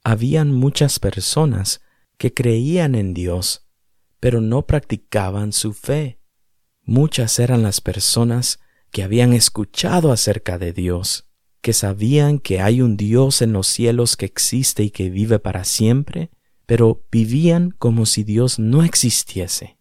habían 0.04 0.52
muchas 0.52 0.98
personas 0.98 1.80
que 2.20 2.34
creían 2.34 2.96
en 2.96 3.14
Dios, 3.14 3.66
pero 4.20 4.42
no 4.42 4.66
practicaban 4.66 5.54
su 5.54 5.72
fe. 5.72 6.20
Muchas 6.82 7.38
eran 7.38 7.62
las 7.62 7.80
personas 7.80 8.60
que 8.90 9.02
habían 9.02 9.32
escuchado 9.32 10.12
acerca 10.12 10.58
de 10.58 10.74
Dios, 10.74 11.30
que 11.62 11.72
sabían 11.72 12.38
que 12.38 12.60
hay 12.60 12.82
un 12.82 12.98
Dios 12.98 13.40
en 13.40 13.54
los 13.54 13.68
cielos 13.68 14.18
que 14.18 14.26
existe 14.26 14.82
y 14.82 14.90
que 14.90 15.08
vive 15.08 15.38
para 15.38 15.64
siempre, 15.64 16.30
pero 16.66 17.06
vivían 17.10 17.70
como 17.70 18.04
si 18.04 18.22
Dios 18.22 18.58
no 18.58 18.82
existiese. 18.82 19.78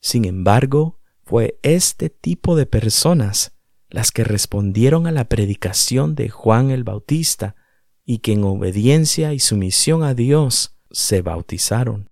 Sin 0.00 0.24
embargo, 0.24 0.98
fue 1.26 1.58
este 1.60 2.08
tipo 2.08 2.56
de 2.56 2.64
personas 2.64 3.52
las 3.90 4.12
que 4.12 4.24
respondieron 4.24 5.06
a 5.06 5.12
la 5.12 5.28
predicación 5.28 6.14
de 6.14 6.30
Juan 6.30 6.70
el 6.70 6.84
Bautista 6.84 7.54
y 8.02 8.20
que 8.20 8.32
en 8.32 8.44
obediencia 8.44 9.34
y 9.34 9.40
sumisión 9.40 10.04
a 10.04 10.14
Dios 10.14 10.75
se 10.90 11.22
bautizaron. 11.22 12.10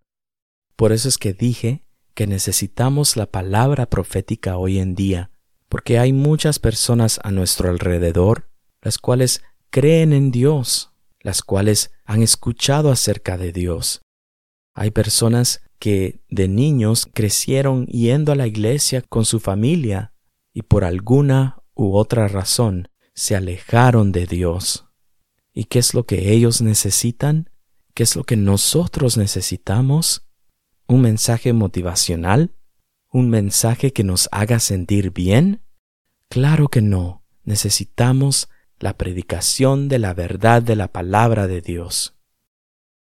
Por 0.76 0.92
eso 0.92 1.08
es 1.08 1.18
que 1.18 1.32
dije 1.32 1.84
que 2.14 2.26
necesitamos 2.26 3.16
la 3.16 3.26
palabra 3.26 3.86
profética 3.86 4.56
hoy 4.56 4.78
en 4.78 4.94
día, 4.94 5.30
porque 5.68 5.98
hay 5.98 6.12
muchas 6.12 6.58
personas 6.58 7.20
a 7.22 7.30
nuestro 7.30 7.68
alrededor 7.68 8.48
las 8.84 8.98
cuales 8.98 9.42
creen 9.70 10.12
en 10.12 10.30
Dios, 10.30 10.92
las 11.20 11.42
cuales 11.42 11.90
han 12.04 12.22
escuchado 12.22 12.92
acerca 12.92 13.38
de 13.38 13.50
Dios. 13.50 14.02
Hay 14.74 14.90
personas 14.90 15.62
que 15.78 16.22
de 16.28 16.48
niños 16.48 17.08
crecieron 17.12 17.86
yendo 17.86 18.30
a 18.30 18.36
la 18.36 18.46
iglesia 18.46 19.02
con 19.02 19.24
su 19.24 19.40
familia 19.40 20.12
y 20.52 20.62
por 20.62 20.84
alguna 20.84 21.62
u 21.74 21.96
otra 21.96 22.28
razón 22.28 22.88
se 23.14 23.34
alejaron 23.34 24.12
de 24.12 24.26
Dios. 24.26 24.86
¿Y 25.52 25.64
qué 25.64 25.78
es 25.78 25.94
lo 25.94 26.04
que 26.04 26.32
ellos 26.32 26.60
necesitan? 26.60 27.50
¿Qué 27.94 28.02
es 28.02 28.16
lo 28.16 28.24
que 28.24 28.36
nosotros 28.36 29.16
necesitamos? 29.16 30.26
¿Un 30.88 31.00
mensaje 31.00 31.52
motivacional? 31.52 32.52
¿Un 33.12 33.30
mensaje 33.30 33.92
que 33.92 34.02
nos 34.02 34.28
haga 34.32 34.58
sentir 34.58 35.12
bien? 35.12 35.62
Claro 36.28 36.66
que 36.66 36.82
no. 36.82 37.22
Necesitamos 37.44 38.48
la 38.80 38.96
predicación 38.96 39.88
de 39.88 40.00
la 40.00 40.12
verdad 40.12 40.60
de 40.60 40.74
la 40.74 40.88
palabra 40.90 41.46
de 41.46 41.60
Dios. 41.60 42.16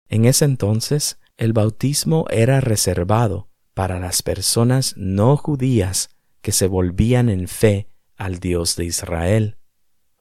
En 0.09 0.25
ese 0.25 0.45
entonces, 0.45 1.21
el 1.37 1.53
bautismo 1.53 2.27
era 2.29 2.61
reservado 2.61 3.49
para 3.75 4.01
las 4.01 4.23
personas 4.23 4.95
no 4.97 5.37
judías 5.37 6.11
que 6.41 6.51
se 6.51 6.67
volvían 6.67 7.29
en 7.29 7.47
fe 7.47 7.89
al 8.17 8.41
Dios 8.41 8.75
de 8.75 8.87
Israel. 8.87 9.57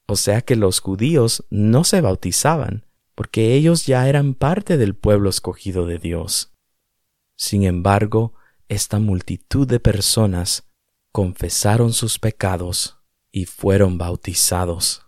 O 0.05 0.15
sea 0.15 0.41
que 0.41 0.55
los 0.55 0.79
judíos 0.79 1.43
no 1.49 1.83
se 1.83 2.01
bautizaban, 2.01 2.85
porque 3.19 3.53
ellos 3.53 3.85
ya 3.85 4.07
eran 4.07 4.33
parte 4.33 4.77
del 4.77 4.95
pueblo 4.95 5.29
escogido 5.29 5.85
de 5.85 5.97
Dios. 5.97 6.53
Sin 7.35 7.63
embargo, 7.63 8.33
esta 8.69 8.99
multitud 8.99 9.67
de 9.67 9.81
personas 9.81 10.69
confesaron 11.11 11.91
sus 11.91 12.17
pecados 12.17 12.97
y 13.29 13.43
fueron 13.43 13.97
bautizados. 13.97 15.05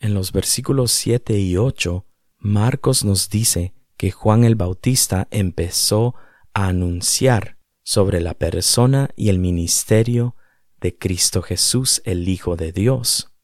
En 0.00 0.14
los 0.14 0.32
versículos 0.32 0.90
7 0.92 1.38
y 1.38 1.58
8, 1.58 2.06
Marcos 2.38 3.04
nos 3.04 3.28
dice 3.28 3.74
que 3.98 4.10
Juan 4.10 4.42
el 4.42 4.54
Bautista 4.54 5.28
empezó 5.30 6.14
a 6.54 6.68
anunciar 6.68 7.58
sobre 7.82 8.22
la 8.22 8.32
persona 8.32 9.10
y 9.16 9.28
el 9.28 9.38
ministerio 9.38 10.34
de 10.80 10.96
Cristo 10.96 11.42
Jesús, 11.42 12.00
el 12.06 12.26
Hijo 12.26 12.56
de 12.56 12.72
Dios. 12.72 13.34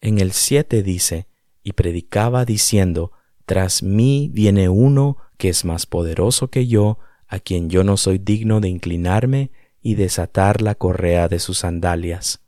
En 0.00 0.20
el 0.20 0.30
7 0.30 0.84
dice, 0.84 1.26
y 1.68 1.72
predicaba 1.72 2.46
diciendo, 2.46 3.12
Tras 3.44 3.82
mí 3.82 4.30
viene 4.32 4.70
uno 4.70 5.18
que 5.36 5.50
es 5.50 5.66
más 5.66 5.84
poderoso 5.84 6.48
que 6.48 6.66
yo, 6.66 6.98
a 7.26 7.40
quien 7.40 7.68
yo 7.68 7.84
no 7.84 7.98
soy 7.98 8.16
digno 8.16 8.60
de 8.60 8.70
inclinarme 8.70 9.50
y 9.82 9.94
desatar 9.94 10.62
la 10.62 10.76
correa 10.76 11.28
de 11.28 11.38
sus 11.38 11.58
sandalias. 11.58 12.40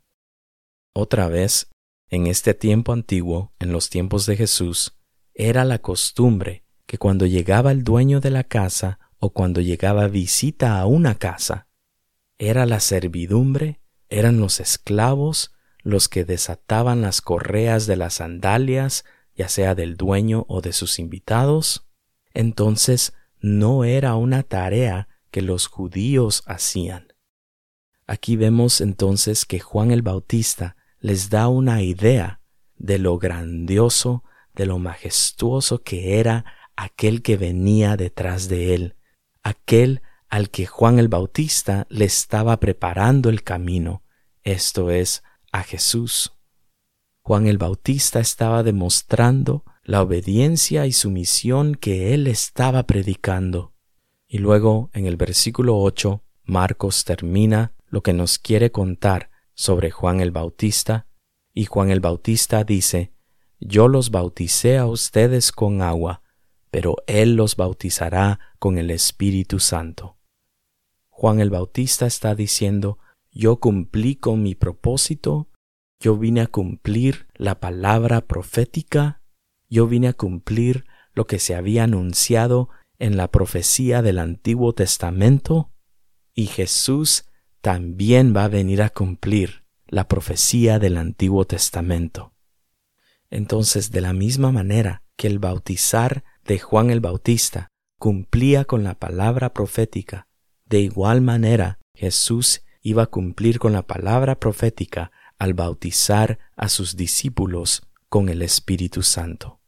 Otra 0.95 1.27
vez 1.27 1.69
en 2.09 2.25
este 2.25 2.55
tiempo 2.55 2.93
antiguo, 2.93 3.53
en 3.59 3.71
los 3.71 3.91
tiempos 3.91 4.25
de 4.25 4.37
Jesús, 4.37 4.97
era 5.35 5.65
la 5.65 5.77
costumbre 5.77 6.63
que 6.87 6.97
cuando 6.97 7.27
llegaba 7.27 7.71
el 7.71 7.83
dueño 7.83 8.21
de 8.21 8.31
la 8.31 8.43
casa 8.43 8.99
o 9.19 9.29
cuando 9.29 9.61
llegaba 9.61 10.07
visita 10.07 10.79
a 10.79 10.87
una 10.87 11.13
casa, 11.13 11.67
era 12.39 12.65
la 12.65 12.79
servidumbre, 12.79 13.81
eran 14.09 14.39
los 14.39 14.59
esclavos 14.59 15.53
los 15.83 16.07
que 16.07 16.25
desataban 16.25 17.01
las 17.01 17.21
correas 17.21 17.87
de 17.87 17.95
las 17.95 18.15
sandalias, 18.15 19.05
ya 19.35 19.49
sea 19.49 19.75
del 19.75 19.97
dueño 19.97 20.45
o 20.47 20.61
de 20.61 20.73
sus 20.73 20.99
invitados, 20.99 21.87
entonces 22.33 23.13
no 23.39 23.83
era 23.83 24.15
una 24.15 24.43
tarea 24.43 25.07
que 25.31 25.41
los 25.41 25.67
judíos 25.67 26.43
hacían. 26.45 27.13
Aquí 28.05 28.35
vemos 28.35 28.81
entonces 28.81 29.45
que 29.45 29.59
Juan 29.59 29.91
el 29.91 30.01
Bautista 30.01 30.75
les 30.99 31.29
da 31.29 31.47
una 31.47 31.81
idea 31.81 32.41
de 32.75 32.99
lo 32.99 33.17
grandioso, 33.17 34.23
de 34.53 34.65
lo 34.65 34.79
majestuoso 34.79 35.81
que 35.83 36.19
era 36.19 36.45
aquel 36.75 37.21
que 37.21 37.37
venía 37.37 37.95
detrás 37.95 38.49
de 38.49 38.75
él, 38.75 38.95
aquel 39.43 40.01
al 40.29 40.49
que 40.49 40.65
Juan 40.65 40.99
el 40.99 41.07
Bautista 41.07 41.85
le 41.89 42.05
estaba 42.05 42.59
preparando 42.59 43.29
el 43.29 43.43
camino, 43.43 44.03
esto 44.43 44.91
es, 44.91 45.23
a 45.51 45.63
Jesús. 45.63 46.33
Juan 47.21 47.47
el 47.47 47.57
Bautista 47.57 48.19
estaba 48.19 48.63
demostrando 48.63 49.63
la 49.83 50.01
obediencia 50.01 50.85
y 50.85 50.91
sumisión 50.91 51.75
que 51.75 52.13
él 52.13 52.27
estaba 52.27 52.83
predicando. 52.83 53.73
Y 54.27 54.37
luego, 54.37 54.89
en 54.93 55.05
el 55.05 55.17
versículo 55.17 55.77
8, 55.79 56.23
Marcos 56.43 57.03
termina 57.05 57.73
lo 57.87 58.01
que 58.01 58.13
nos 58.13 58.39
quiere 58.39 58.71
contar 58.71 59.29
sobre 59.53 59.91
Juan 59.91 60.21
el 60.21 60.31
Bautista, 60.31 61.07
y 61.53 61.65
Juan 61.65 61.91
el 61.91 61.99
Bautista 61.99 62.63
dice, 62.63 63.11
Yo 63.59 63.87
los 63.87 64.09
bauticé 64.09 64.77
a 64.77 64.87
ustedes 64.87 65.51
con 65.51 65.81
agua, 65.81 66.21
pero 66.71 66.95
Él 67.05 67.35
los 67.35 67.57
bautizará 67.57 68.39
con 68.57 68.77
el 68.77 68.89
Espíritu 68.89 69.59
Santo. 69.59 70.17
Juan 71.09 71.39
el 71.41 71.49
Bautista 71.49 72.07
está 72.07 72.33
diciendo, 72.33 72.97
Yo 73.31 73.59
cumplí 73.59 74.15
con 74.15 74.43
mi 74.43 74.55
propósito, 74.55 75.49
yo 75.99 76.17
vine 76.17 76.41
a 76.41 76.47
cumplir 76.47 77.27
la 77.35 77.59
palabra 77.59 78.21
profética, 78.21 79.21
yo 79.69 79.87
vine 79.87 80.09
a 80.09 80.13
cumplir 80.13 80.85
lo 81.13 81.27
que 81.27 81.39
se 81.39 81.55
había 81.55 81.85
anunciado 81.85 82.69
en 82.99 83.17
la 83.17 83.29
profecía 83.29 84.01
del 84.01 84.19
Antiguo 84.19 84.73
Testamento, 84.73 85.71
y 86.33 86.47
Jesús 86.47 87.25
también 87.61 88.35
va 88.35 88.45
a 88.45 88.49
venir 88.49 88.81
a 88.81 88.89
cumplir 88.89 89.63
la 89.87 90.07
profecía 90.07 90.79
del 90.79 90.97
Antiguo 90.97 91.45
Testamento. 91.45 92.33
Entonces, 93.29 93.91
de 93.91 94.01
la 94.01 94.13
misma 94.13 94.51
manera 94.51 95.03
que 95.15 95.27
el 95.27 95.39
bautizar 95.39 96.23
de 96.43 96.59
Juan 96.59 96.89
el 96.89 96.99
Bautista 96.99 97.69
cumplía 97.97 98.65
con 98.65 98.83
la 98.83 98.95
palabra 98.95 99.53
profética, 99.53 100.27
de 100.65 100.81
igual 100.81 101.21
manera 101.21 101.79
Jesús 101.93 102.63
iba 102.81 103.03
a 103.03 103.07
cumplir 103.07 103.59
con 103.59 103.73
la 103.73 103.85
palabra 103.85 104.39
profética 104.39 105.11
al 105.37 105.53
bautizar 105.53 106.39
a 106.55 106.69
sus 106.69 106.95
discípulos 106.95 107.83
con 108.09 108.29
el 108.29 108.41
Espíritu 108.41 109.03
Santo. 109.03 109.59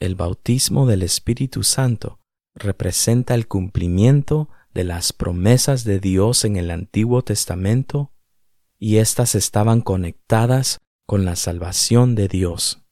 El 0.00 0.14
bautismo 0.14 0.86
del 0.86 1.02
Espíritu 1.02 1.64
Santo 1.64 2.20
representa 2.54 3.34
el 3.34 3.46
cumplimiento 3.48 4.48
de 4.72 4.84
las 4.84 5.12
promesas 5.12 5.84
de 5.84 5.98
Dios 6.00 6.44
en 6.44 6.56
el 6.56 6.70
Antiguo 6.70 7.22
Testamento 7.22 8.12
y 8.78 8.98
éstas 8.98 9.34
estaban 9.34 9.80
conectadas 9.80 10.78
con 11.06 11.24
la 11.24 11.36
salvación 11.36 12.14
de 12.14 12.28
Dios. 12.28 12.84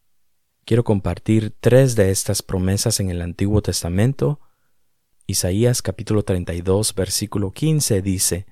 Quiero 0.64 0.82
compartir 0.82 1.54
tres 1.60 1.94
de 1.94 2.10
estas 2.10 2.42
promesas 2.42 2.98
en 2.98 3.10
el 3.10 3.22
Antiguo 3.22 3.62
Testamento. 3.62 4.40
Isaías 5.28 5.80
capítulo 5.80 6.24
32 6.24 6.94
versículo 6.94 7.52
15 7.52 8.02
dice, 8.02 8.46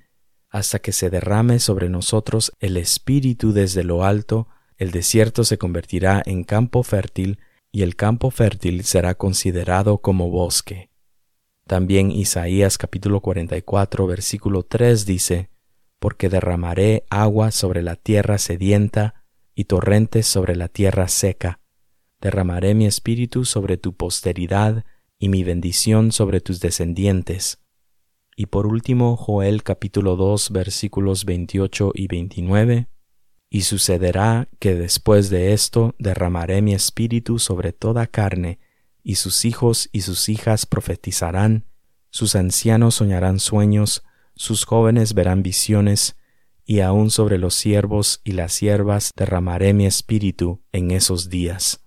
Hasta 0.54 0.78
que 0.78 0.92
se 0.92 1.10
derrame 1.10 1.58
sobre 1.58 1.88
nosotros 1.88 2.52
el 2.60 2.76
Espíritu 2.76 3.52
desde 3.52 3.82
lo 3.82 4.04
alto, 4.04 4.46
el 4.76 4.92
desierto 4.92 5.42
se 5.42 5.58
convertirá 5.58 6.22
en 6.24 6.44
campo 6.44 6.84
fértil 6.84 7.40
y 7.72 7.82
el 7.82 7.96
campo 7.96 8.30
fértil 8.30 8.84
será 8.84 9.16
considerado 9.16 9.98
como 9.98 10.30
bosque. 10.30 10.90
También 11.66 12.12
Isaías 12.12 12.78
capítulo 12.78 13.20
44 13.20 14.06
versículo 14.06 14.62
3 14.62 15.06
dice, 15.06 15.50
Porque 15.98 16.28
derramaré 16.28 17.04
agua 17.10 17.50
sobre 17.50 17.82
la 17.82 17.96
tierra 17.96 18.38
sedienta 18.38 19.24
y 19.56 19.64
torrentes 19.64 20.28
sobre 20.28 20.54
la 20.54 20.68
tierra 20.68 21.08
seca 21.08 21.58
derramaré 22.24 22.74
mi 22.74 22.86
espíritu 22.86 23.44
sobre 23.44 23.76
tu 23.76 23.92
posteridad 23.92 24.86
y 25.18 25.28
mi 25.28 25.44
bendición 25.44 26.10
sobre 26.10 26.40
tus 26.40 26.58
descendientes. 26.58 27.63
Y 28.36 28.46
por 28.46 28.66
último, 28.66 29.16
Joel 29.16 29.62
capítulo 29.62 30.16
2 30.16 30.50
versículos 30.50 31.24
28 31.24 31.92
y 31.94 32.08
29. 32.08 32.88
Y 33.48 33.62
sucederá 33.62 34.48
que 34.58 34.74
después 34.74 35.30
de 35.30 35.52
esto 35.52 35.94
derramaré 35.98 36.60
mi 36.60 36.74
espíritu 36.74 37.38
sobre 37.38 37.72
toda 37.72 38.08
carne, 38.08 38.58
y 39.04 39.16
sus 39.16 39.44
hijos 39.44 39.88
y 39.92 40.00
sus 40.00 40.28
hijas 40.28 40.66
profetizarán, 40.66 41.66
sus 42.10 42.34
ancianos 42.34 42.96
soñarán 42.96 43.38
sueños, 43.38 44.02
sus 44.34 44.64
jóvenes 44.64 45.14
verán 45.14 45.44
visiones, 45.44 46.16
y 46.64 46.80
aun 46.80 47.10
sobre 47.10 47.38
los 47.38 47.54
siervos 47.54 48.20
y 48.24 48.32
las 48.32 48.52
siervas 48.52 49.10
derramaré 49.14 49.74
mi 49.74 49.86
espíritu 49.86 50.64
en 50.72 50.90
esos 50.90 51.28
días. 51.28 51.84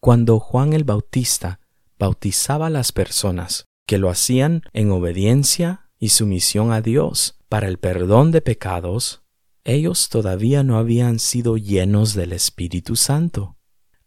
Cuando 0.00 0.40
Juan 0.40 0.72
el 0.72 0.84
Bautista 0.84 1.60
bautizaba 1.98 2.66
a 2.66 2.70
las 2.70 2.90
personas 2.90 3.69
que 3.90 3.98
lo 3.98 4.08
hacían 4.08 4.62
en 4.72 4.92
obediencia 4.92 5.90
y 5.98 6.10
sumisión 6.10 6.70
a 6.70 6.80
Dios 6.80 7.40
para 7.48 7.66
el 7.66 7.78
perdón 7.78 8.30
de 8.30 8.40
pecados, 8.40 9.24
ellos 9.64 10.10
todavía 10.10 10.62
no 10.62 10.78
habían 10.78 11.18
sido 11.18 11.56
llenos 11.56 12.14
del 12.14 12.32
Espíritu 12.32 12.94
Santo, 12.94 13.56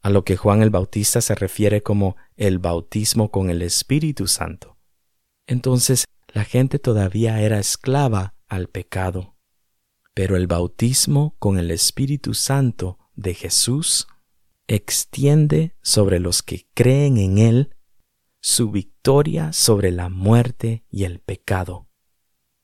a 0.01 0.09
lo 0.09 0.23
que 0.23 0.37
Juan 0.37 0.61
el 0.61 0.69
Bautista 0.69 1.19
se 1.19 1.35
refiere 1.35 1.83
como 1.83 2.15
el 2.37 2.59
bautismo 2.59 3.29
con 3.29 3.49
el 3.49 3.61
Espíritu 3.61 4.27
Santo. 4.27 4.77
Entonces 5.47 6.05
la 6.29 6.45
gente 6.45 6.79
todavía 6.79 7.41
era 7.41 7.59
esclava 7.59 8.35
al 8.47 8.69
pecado. 8.69 9.35
Pero 10.13 10.37
el 10.37 10.47
bautismo 10.47 11.35
con 11.39 11.59
el 11.59 11.71
Espíritu 11.71 12.35
Santo 12.35 12.99
de 13.15 13.33
Jesús 13.33 14.07
extiende 14.65 15.75
sobre 15.81 16.21
los 16.21 16.41
que 16.41 16.69
creen 16.73 17.17
en 17.17 17.37
Él 17.37 17.75
su 18.45 18.71
victoria 18.71 19.53
sobre 19.53 19.89
la 19.91 20.09
muerte 20.09 20.83
y 20.91 21.05
el 21.05 21.19
pecado, 21.19 21.87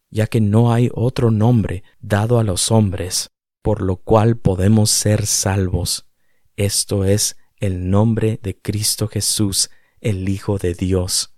ya 0.10 0.28
que 0.28 0.42
no 0.42 0.74
hay 0.74 0.90
otro 0.94 1.32
nombre 1.32 1.84
dado 2.02 2.38
a 2.38 2.44
los 2.44 2.70
hombres 2.70 3.32
por 3.62 3.82
lo 3.82 3.96
cual 3.98 4.38
podemos 4.38 4.90
ser 4.90 5.26
salvos. 5.26 6.10
Esto 6.58 7.06
es 7.06 7.38
el 7.58 7.90
nombre 7.90 8.40
de 8.42 8.60
Cristo 8.60 9.08
Jesús, 9.08 9.70
el 10.02 10.28
Hijo 10.28 10.58
de 10.58 10.74
Dios. 10.74 11.36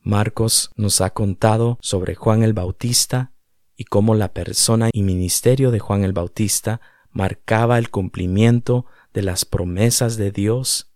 Marcos 0.00 0.70
nos 0.76 1.00
ha 1.00 1.10
contado 1.10 1.78
sobre 1.80 2.14
Juan 2.14 2.42
el 2.42 2.52
Bautista 2.52 3.32
y 3.76 3.84
cómo 3.84 4.14
la 4.14 4.34
persona 4.34 4.90
y 4.92 5.02
ministerio 5.02 5.70
de 5.70 5.78
Juan 5.78 6.04
el 6.04 6.12
Bautista 6.12 6.80
marcaba 7.10 7.78
el 7.78 7.90
cumplimiento 7.90 8.84
de 9.14 9.22
las 9.22 9.46
promesas 9.46 10.18
de 10.18 10.32
Dios 10.32 10.92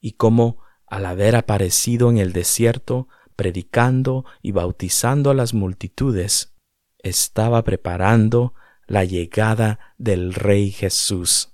y 0.00 0.12
cómo, 0.12 0.58
al 0.86 1.06
haber 1.06 1.36
aparecido 1.36 2.10
en 2.10 2.18
el 2.18 2.32
desierto, 2.32 3.08
predicando 3.36 4.24
y 4.42 4.52
bautizando 4.52 5.30
a 5.30 5.34
las 5.34 5.54
multitudes, 5.54 6.54
estaba 6.98 7.62
preparando 7.64 8.54
la 8.86 9.04
llegada 9.04 9.94
del 9.98 10.34
Rey 10.34 10.70
Jesús. 10.70 11.50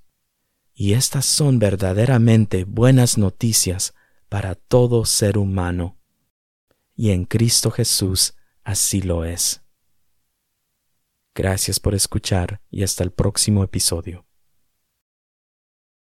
Y 0.75 0.95
estas 0.95 1.27
son 1.27 1.59
verdaderamente 1.59 2.65
buenas 2.65 3.19
noticias 3.19 3.95
para 4.29 4.55
todo 4.55 5.05
ser 5.05 5.39
humano. 5.39 5.99
Y 6.95 7.11
en 7.11 7.25
Cristo 7.25 7.71
Jesús 7.71 8.35
así 8.65 9.03
lo 9.03 9.25
es. 9.25 9.63
Gracias 11.35 11.81
por 11.81 11.95
escuchar 11.95 12.61
y 12.71 12.83
hasta 12.83 13.05
el 13.05 13.13
próximo 13.13 13.63
episodio. 13.63 14.27